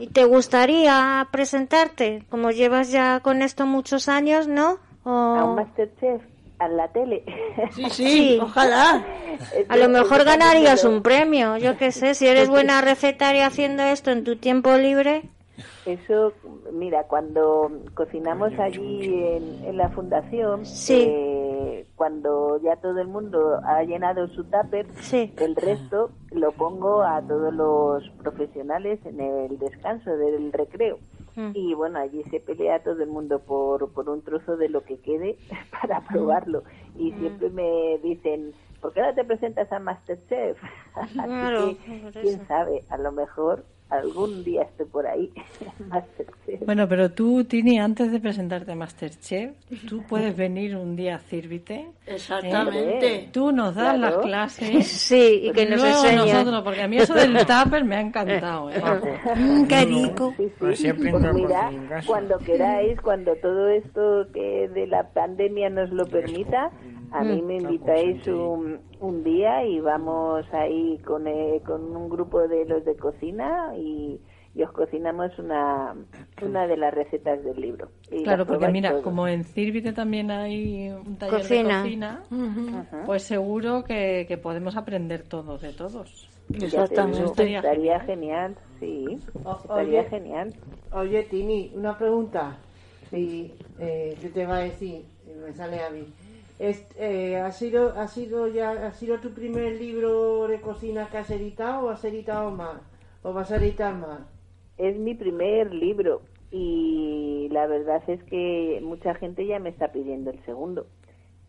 [0.00, 2.26] ¿Y te gustaría presentarte?
[2.28, 4.78] Como llevas ya con esto muchos años, ¿no?
[5.04, 6.22] O- A un Masterchef,
[6.60, 7.24] a la tele.
[7.72, 9.04] Sí, sí, ojalá.
[9.68, 14.10] A lo mejor ganarías un premio, yo qué sé, si eres buena recetaria haciendo esto
[14.10, 15.22] en tu tiempo libre.
[15.86, 16.32] Eso,
[16.72, 21.04] mira, cuando cocinamos allí en, en la fundación, Sí.
[21.08, 24.86] eh, cuando ya todo el mundo ha llenado su tupper,
[25.38, 30.98] el resto lo pongo a todos los profesionales en el descanso del recreo.
[31.40, 31.52] Mm.
[31.54, 34.98] Y bueno, allí se pelea todo el mundo por, por un trozo de lo que
[34.98, 35.38] quede
[35.80, 36.62] para probarlo.
[36.96, 40.58] Y siempre me dicen, ¿por qué no te presentas a Masterchef?
[40.94, 45.30] Así Claro, que, por quién sabe, a lo mejor algún día estoy por ahí
[45.80, 46.64] en Masterchef.
[46.64, 49.52] Bueno, pero tú, Tini, antes de presentarte a Masterchef,
[49.88, 51.88] tú puedes venir un día a Círvite.
[52.06, 53.14] Exactamente.
[53.16, 53.28] ¿eh?
[53.32, 54.16] Tú nos das Claro.
[54.16, 54.86] las clases.
[55.10, 56.16] Sí, y que nos enseñes.
[56.16, 58.70] nosotros, porque a mí eso del tupper me ha encantado.
[58.70, 58.80] ¿eh?
[59.36, 60.32] Mm, qué rico.
[60.36, 60.52] Sí, sí.
[60.58, 61.70] Pues siempre Pues mira,
[62.06, 66.70] cuando queráis, cuando todo esto que de la pandemia nos lo permita,
[67.12, 72.46] a mí me invitáis un, un día y vamos ahí con, eh, con un grupo
[72.46, 74.20] de los de cocina y,
[74.54, 75.94] y os cocinamos una,
[76.42, 77.88] una de las recetas del libro.
[78.10, 81.82] Y Claro, porque mira, como en Círvite también hay un taller Cocina.
[81.82, 82.22] de cocina,
[83.06, 86.28] pues seguro que, que podemos aprender todos de todos.
[86.48, 89.20] Ya te digo, Estaría estaría genial, sí,
[89.64, 90.10] estaría oye.
[90.10, 90.54] genial.
[90.92, 92.56] Oye, Tini, una pregunta.
[93.10, 95.04] Sí, eh, ¿qué te va a decir?
[95.44, 96.04] Me sale a mí.
[96.60, 101.16] Es- eh, ¿ha, sido, ¿Ha sido ya ha sido tu primer libro de cocina que
[101.16, 102.82] has editado o has editado más?
[103.22, 104.20] ¿O vas a editar más?
[104.76, 106.20] Es mi primer libro
[106.50, 110.86] y la verdad es que mucha gente ya me está pidiendo el segundo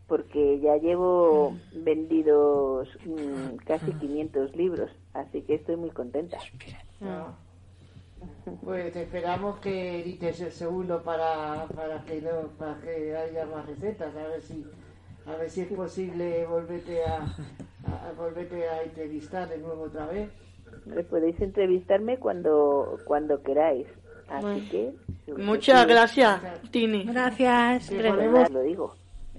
[0.06, 6.38] porque ya llevo vendidos mm, casi 500 libros, así que estoy muy contenta.
[7.02, 7.34] Ah.
[8.64, 14.14] Pues esperamos que edites el segundo para, para que no para que haya más recetas,
[14.16, 14.64] a ver si
[15.26, 17.18] a ver si es posible volverte a,
[17.86, 20.28] a- a volverte a entrevistar de nuevo otra vez.
[20.86, 23.86] Hombre, Podéis entrevistarme cuando cuando queráis,
[24.28, 24.64] así Bueno.
[24.70, 24.92] que
[25.42, 27.04] Muchas gracias, Tini.
[27.04, 27.90] Gracias.
[27.92, 28.94] Lo digo,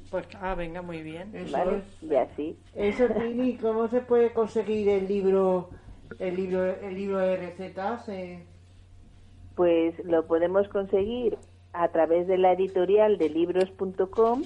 [0.09, 1.31] Pues, ah, venga, muy bien.
[1.51, 1.81] ¿vale?
[2.01, 2.57] Y así.
[2.75, 5.69] Eso, Tini, ¿cómo se puede conseguir el libro
[6.19, 8.07] el libro el libro de recetas?
[8.09, 8.45] Eh,
[9.55, 11.37] Pues lo podemos conseguir
[11.73, 14.43] a través de la editorial de libros.com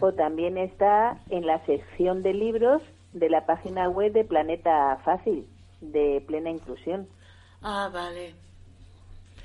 [0.00, 5.46] o también está en la sección de libros de la página web de Planeta Fácil,
[5.80, 7.06] de plena inclusión.
[7.62, 8.34] Ah, vale.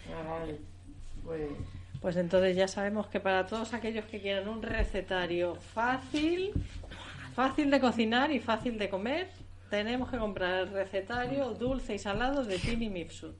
[0.10, 0.60] ah, vale.
[1.24, 1.50] Pues,
[2.02, 6.52] Pues entonces ya sabemos que para todos aquellos que quieran un recetario fácil,
[7.36, 9.28] fácil de cocinar y fácil de comer,
[9.70, 13.34] tenemos que comprar el recetario dulce y salado de Tini Mifsud.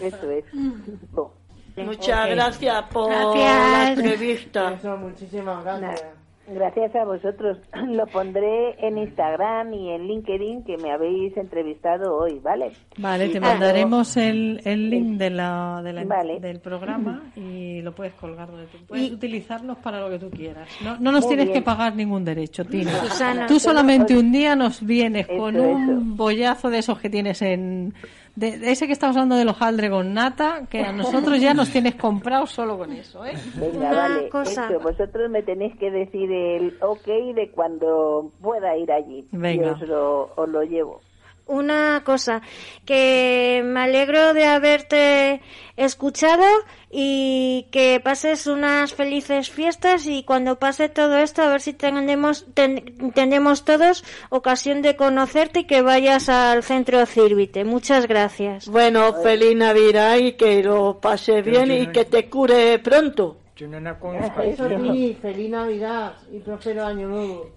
[0.00, 0.44] Eso es.
[1.76, 3.70] Muchas gracias por Gracias.
[3.72, 4.72] la entrevista.
[4.74, 6.04] eso, muchísimas gracias.
[6.48, 7.58] Gracias a vosotros.
[7.88, 12.70] Lo pondré en Instagram y en LinkedIn que me habéis entrevistado hoy, ¿vale?
[12.98, 16.38] Vale, te mandaremos el, el link de la, de la- Vale.
[16.38, 20.30] del programa y lo puedes colgar donde tú puedes Y- utilizarlos para lo que tú
[20.30, 20.68] quieras.
[20.84, 21.58] No, no nos Muy tienes bien.
[21.58, 22.92] que pagar ningún derecho, Tina.
[23.00, 26.00] Susana, tú solamente un día nos vienes Eso, con un eso.
[26.14, 27.92] bollazo de esos que tienes en...
[28.36, 31.54] De, de ese que estamos hablando de los hojaldre con nata, que a nosotros ya
[31.54, 33.32] nos tienes comprado solo con eso, ¿eh?
[33.54, 34.28] Venga, Una vale.
[34.28, 34.68] cosa.
[34.68, 34.80] Hecho.
[34.80, 39.26] Vosotros me tenéis que decir el ok de cuando pueda ir allí.
[39.32, 39.66] Venga.
[39.66, 41.00] Y os lo, os lo llevo.
[41.46, 42.42] Una cosa,
[42.84, 45.40] que me alegro de haberte
[45.76, 46.44] escuchado
[46.90, 52.46] y que pases unas felices fiestas y cuando pase todo esto a ver si tenemos,
[52.54, 57.64] ten- tenemos todos ocasión de conocerte y que vayas al centro Círvite.
[57.64, 58.68] Muchas gracias.
[58.68, 63.36] Bueno, feliz Navidad y que lo pases bien y que te cure pronto.
[63.56, 64.42] Yo no la conozco.
[64.42, 67.50] Eso, Tini, feliz Navidad y próspero año nuevo.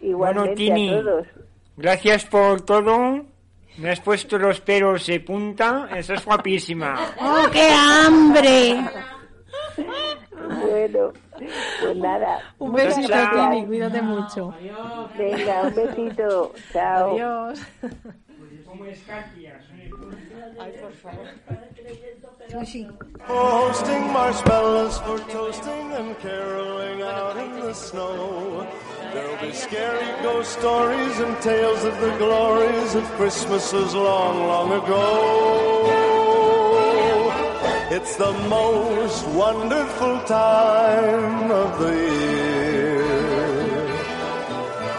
[0.00, 0.90] Igualmente Tini.
[0.94, 1.26] a todos.
[1.76, 3.24] Gracias por todo
[3.76, 6.96] Me has puesto los pelos de punta, estás guapísima.
[7.20, 8.80] ¡Oh, qué hambre!
[10.62, 11.12] Bueno,
[11.82, 12.40] pues nada.
[12.58, 13.50] Un besito, gracias.
[13.50, 14.54] Tini, cuídate mucho.
[15.18, 16.52] Venga, un besito.
[16.72, 17.12] Chao.
[17.12, 17.60] Adiós.
[20.58, 21.26] Ay, por favor.
[22.64, 22.88] Sí.
[23.28, 28.66] Roasting marshmallows for toasting and caroling out in the snow.
[29.12, 36.06] There'll be scary ghost stories and tales of the glories of Christmases long, long ago.
[37.90, 42.45] It's the most wonderful time of the year.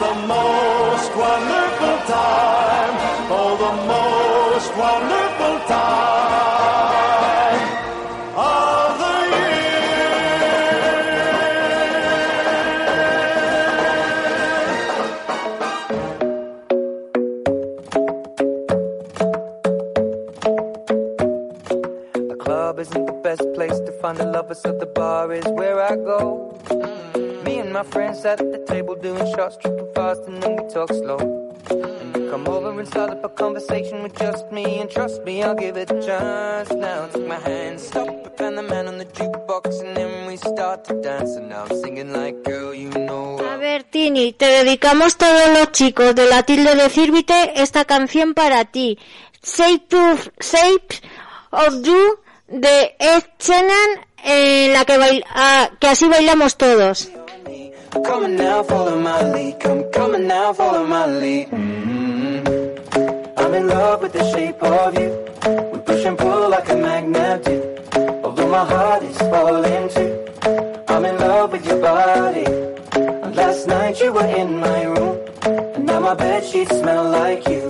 [0.00, 2.94] The most wonderful time.
[3.30, 7.68] Oh, the most wonderful time
[8.34, 10.10] of the year.
[22.28, 25.82] The club isn't the best place to find the lovers, so the bar is where
[25.82, 26.56] I go.
[27.44, 31.18] Me and my friends at table doing shots, tripping fast, and then we talk slow.
[32.30, 35.76] Come over and start up a conversation with just me, and trust me, I'll give
[35.76, 36.70] it a chance.
[36.72, 38.06] Now take my hand, stop
[38.36, 41.36] the man on the jukebox, and then we start to dance.
[41.36, 43.36] And like, girl, you know.
[43.58, 48.64] Ver, Tini, te dedicamos todos los chicos de la tilde de Círvite esta canción para
[48.64, 48.98] ti.
[49.42, 49.94] Shape
[51.50, 57.10] of, You de Ed Sheeran, en la que, bail- ah, que así bailamos todos.
[57.92, 59.58] On now, follow my lead.
[59.58, 61.48] Come, on now, follow my lead.
[61.50, 65.10] mm I'm in love with the shape of you.
[65.72, 67.76] We push and pull like a magnet do.
[68.22, 70.24] Although my heart is falling too.
[70.86, 72.46] I'm in love with your body.
[72.94, 75.18] And last night you were in my room.
[75.74, 77.69] And now my bed sheets smell like you.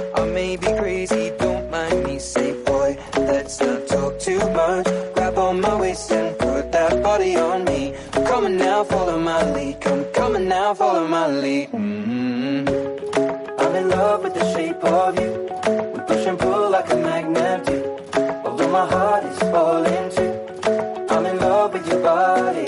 [21.09, 22.65] I'm in love with your body.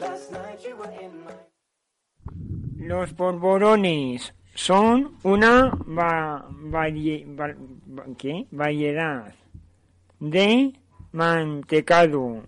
[0.00, 1.32] Last night you were in my
[2.86, 7.26] Los polvorones son una va- varie-
[8.50, 9.34] variedad
[10.20, 10.72] de
[11.12, 12.42] mantecado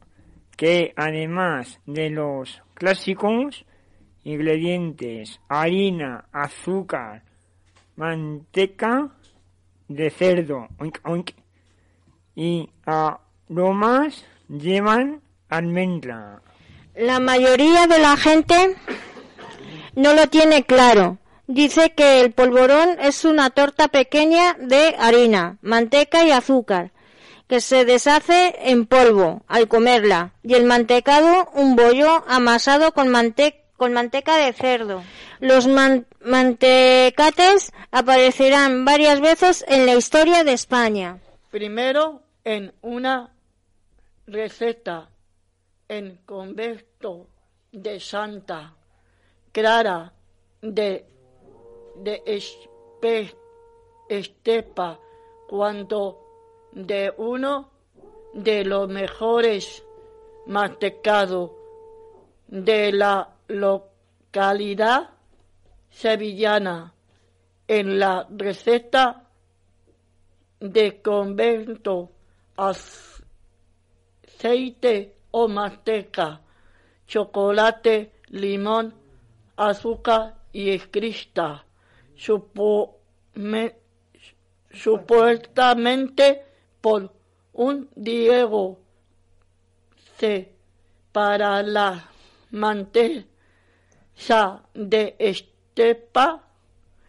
[0.57, 3.65] que además de los clásicos
[4.25, 7.23] ingredientes harina, azúcar,
[7.97, 9.09] manteca
[9.89, 11.31] de cerdo oink, oink,
[12.35, 16.43] y aromas llevan almendra.
[16.95, 18.77] La mayoría de la gente
[19.95, 21.19] no lo tiene claro.
[21.47, 26.91] Dice que el polvorón es una torta pequeña de harina, manteca y azúcar,
[27.47, 33.63] que se deshace en polvo al comerla, y el mantecado un bollo amasado con, mante-
[33.77, 35.03] con manteca de cerdo.
[35.41, 41.19] Los man- mantecates aparecerán varias veces en la historia de España.
[41.51, 43.31] Primero en una
[44.27, 45.09] receta
[45.89, 47.27] en convento
[47.73, 48.75] de Santa
[49.53, 50.13] Clara
[50.63, 51.07] de,
[51.97, 53.35] de Espe-
[54.09, 54.99] Estepa,
[55.49, 56.23] cuando
[56.73, 57.71] de uno
[58.35, 59.83] de los mejores
[60.47, 61.51] mantecados
[62.49, 65.11] de la localidad
[65.91, 66.93] sevillana
[67.69, 69.25] en la receta
[70.61, 72.11] de convento
[72.57, 73.17] aceite
[75.31, 76.41] o manteca,
[77.07, 78.95] chocolate, limón,
[79.57, 81.65] azúcar y escrista.
[84.71, 86.45] Supuestamente
[86.81, 87.13] por
[87.53, 88.79] un Diego
[90.19, 90.55] C
[91.13, 92.11] para la
[94.17, 96.43] mantesa de Estepa,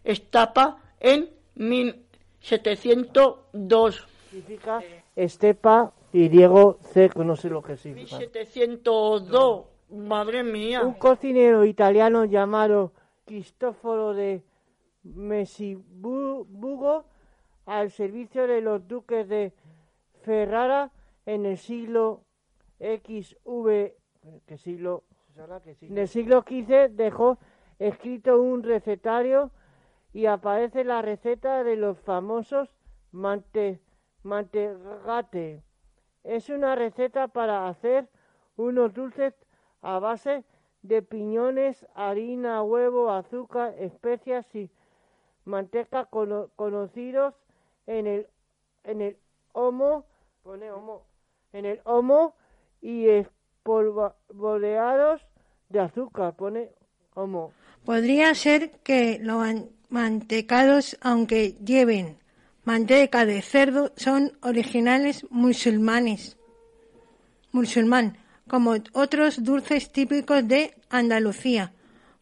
[0.04, 4.06] Estapa en 1702.
[4.30, 4.82] Significa
[5.16, 8.18] Estepa y Diego C, no sé lo que significa.
[8.18, 10.82] 1702, madre mía.
[10.82, 12.92] Un cocinero italiano llamado
[13.24, 14.42] Cristoforo de
[15.02, 17.04] Messibugo
[17.66, 19.52] al servicio de los duques de
[20.22, 20.90] Ferrara
[21.26, 22.22] en el siglo
[22.78, 23.92] XV,
[24.46, 25.04] ¿qué siglo?
[25.82, 27.38] En el siglo XV dejó
[27.78, 29.50] escrito un recetario
[30.12, 32.68] y aparece la receta de los famosos
[33.12, 33.80] mante.
[36.24, 38.08] Es una receta para hacer
[38.56, 39.34] unos dulces
[39.82, 40.44] a base
[40.82, 44.70] de piñones, harina, huevo, azúcar, especias y
[45.44, 47.34] manteca cono- conocidos
[47.86, 48.26] en el
[48.84, 49.18] en el
[49.52, 50.04] homo,
[50.42, 51.02] pone homo,
[51.52, 52.34] en el homo
[52.80, 55.26] y espolvoreados
[55.68, 56.70] de azúcar, pone
[57.14, 57.52] homo.
[57.84, 62.18] Podría ser que los man- mantecados, aunque lleven
[62.64, 66.36] manteca de cerdo, son originales musulmanes,
[67.52, 71.72] musulmán, como otros dulces típicos de Andalucía,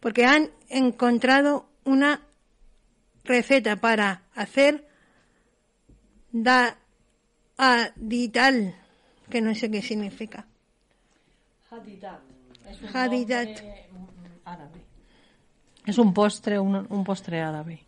[0.01, 2.23] porque han encontrado una
[3.25, 4.87] receta para hacer
[6.31, 6.79] da
[7.57, 8.75] adital,
[9.31, 10.47] que no sé qué significa.
[12.69, 12.87] Es mm,
[14.45, 14.85] árabe.
[15.87, 17.85] Es un postre, un, un postre árabe.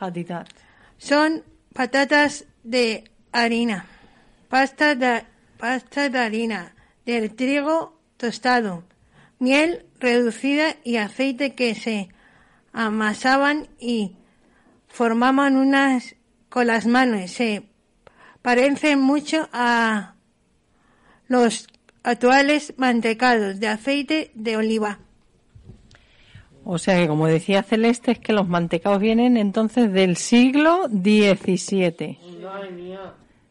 [0.00, 0.48] Hadidat.
[0.98, 3.86] Son patatas de harina,
[4.48, 5.24] pasta de,
[5.56, 6.74] pasta de harina,
[7.06, 8.84] del trigo tostado,
[9.38, 12.08] miel reducida y aceite que se
[12.72, 14.16] amasaban y
[14.88, 16.16] formaban unas
[16.48, 17.30] con las manos.
[17.30, 17.68] Se
[18.42, 20.14] parecen mucho a
[21.28, 21.68] los
[22.02, 24.98] actuales mantecados de aceite de oliva.
[26.64, 32.18] O sea que, como decía Celeste, es que los mantecados vienen entonces del siglo XVII.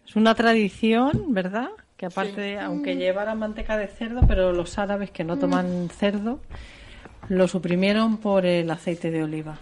[0.07, 1.69] Es una tradición, ¿verdad?
[1.97, 6.39] Que aparte, de, aunque llevara manteca de cerdo, pero los árabes que no toman cerdo,
[7.29, 9.59] lo suprimieron por el aceite de oliva.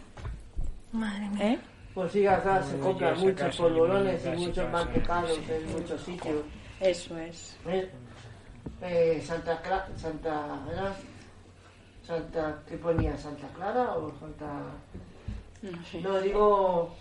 [0.91, 1.51] Madre mía.
[1.51, 1.59] ¿Eh?
[1.93, 6.35] Pues sí, acá se compran muchos polvorones y muchos mantecados en muchos sitios.
[6.79, 7.57] Eso es.
[7.67, 7.89] Eh,
[8.81, 10.95] eh, Santa Clara, Santa, ¿era?
[12.03, 13.17] Santa, ¿qué ponía?
[13.17, 14.61] ¿Santa Clara o Santa...?
[16.01, 16.95] No, digo...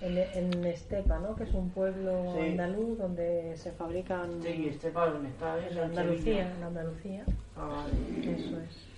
[0.00, 1.36] En, en Estepa, ¿no?
[1.36, 2.40] Que es un pueblo Sí.
[2.50, 4.42] andaluz donde se fabrican...
[4.42, 5.58] Sí, Estepa, ¿dónde está?
[5.66, 7.24] En Andalucía, en Andalucía.
[7.56, 8.34] Ah, vale.
[8.34, 8.90] Eso es.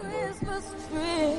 [0.00, 1.36] Christmas tree.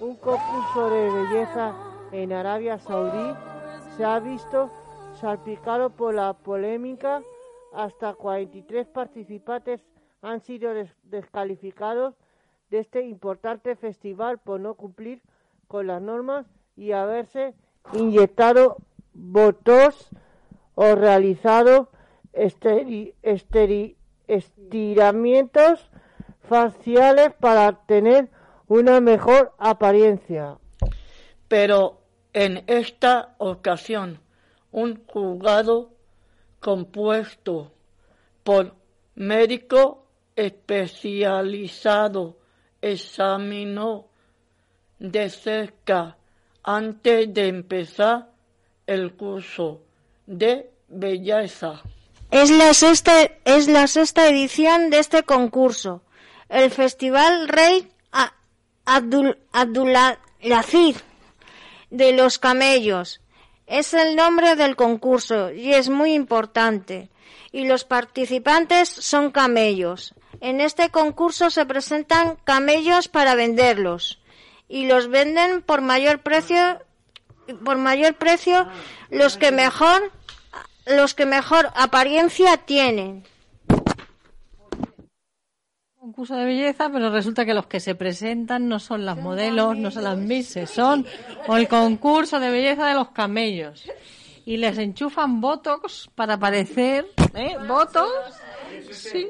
[0.00, 1.74] Un concurso de belleza
[2.12, 3.34] en Arabia Saudí
[3.96, 4.70] se ha visto
[5.20, 7.22] salpicado por la polémica.
[7.72, 9.80] Hasta 43 participantes
[10.22, 12.14] han sido des- descalificados
[12.70, 15.20] de este importante festival por no cumplir
[15.66, 16.46] con las normas
[16.76, 17.54] y haberse
[17.92, 18.76] inyectado
[19.12, 20.08] botox
[20.76, 21.88] o realizado
[22.32, 23.96] esteri- esteri-
[24.28, 25.90] estiramientos
[26.48, 28.30] faciales para tener
[28.66, 30.58] una mejor apariencia.
[31.48, 32.00] Pero
[32.32, 34.20] en esta ocasión,
[34.72, 35.92] un juzgado
[36.60, 37.72] compuesto
[38.42, 38.74] por
[39.14, 40.06] médico
[40.36, 42.36] especializado
[42.80, 44.06] examinó
[44.98, 46.16] de cerca
[46.62, 48.30] antes de empezar
[48.86, 49.82] el curso
[50.26, 51.82] de belleza.
[52.34, 56.02] Es la sexta, edición de este concurso.
[56.48, 57.88] El Festival Rey
[58.84, 61.04] Abdul, Abdulaziz
[61.90, 63.20] de los Camellos
[63.68, 67.08] es el nombre del concurso y es muy importante.
[67.52, 70.12] Y los participantes son camellos.
[70.40, 74.18] En este concurso se presentan camellos para venderlos
[74.68, 76.80] y los venden por mayor precio
[77.64, 78.66] por mayor precio
[79.10, 80.10] los que mejor
[80.86, 83.24] los que mejor apariencia tienen.
[86.04, 89.90] concurso de belleza, pero resulta que los que se presentan no son las modelos, no
[89.90, 91.06] son las misses, son
[91.48, 93.90] o el concurso de belleza de los camellos.
[94.44, 97.56] Y les enchufan botox para parecer, ¿eh?
[97.66, 98.10] Botox.
[98.92, 99.26] Sí.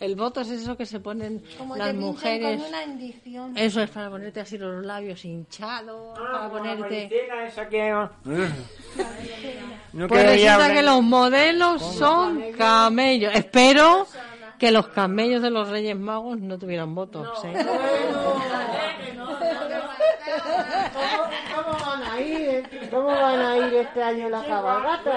[0.00, 2.56] El botox es eso que se ponen Como las mujeres.
[2.58, 3.56] con una indición.
[3.56, 7.10] Eso es para ponerte así los labios hinchados, para ponerte.
[7.46, 7.90] esa que...
[9.92, 10.72] No Pues resulta hablar.
[10.74, 13.34] que los modelos son camellos.
[13.34, 14.06] Espero
[14.58, 17.44] que los camellos de los Reyes Magos no tuvieran botox.
[17.44, 17.54] ¿eh?
[21.54, 22.88] ¿Cómo van a ir?
[22.90, 25.12] ¿Cómo van a ir este año la cabalgata?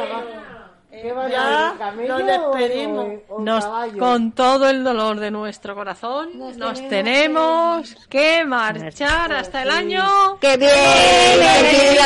[0.92, 3.06] ¿Qué van a Ya nos despedimos.
[3.30, 3.98] o- o Nos- caballo?
[4.00, 10.58] con todo el dolor de nuestro corazón, nos, tenemos que marchar hasta el año ¡Que
[10.58, 11.98] viene!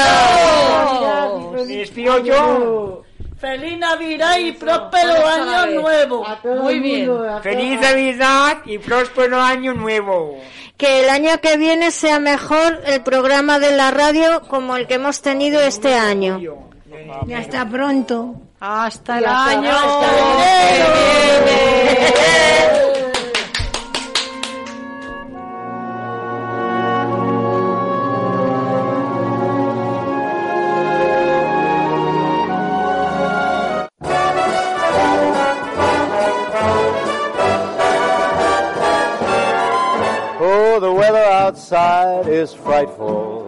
[1.54, 3.02] Me despido yo.
[3.40, 6.26] Feliz Navidad y próspero año nuevo.
[6.62, 7.12] Muy bien.
[7.42, 10.38] Feliz Navidad y próspero año nuevo.
[10.78, 14.96] Que el año que viene sea mejor el programa de la radio como el que
[14.96, 16.40] hemos tenido este año.
[17.28, 18.36] Y hasta pronto.
[18.68, 21.66] Hasta el hasta- año que viene.
[40.38, 43.48] Oh, the weather outside is frightful,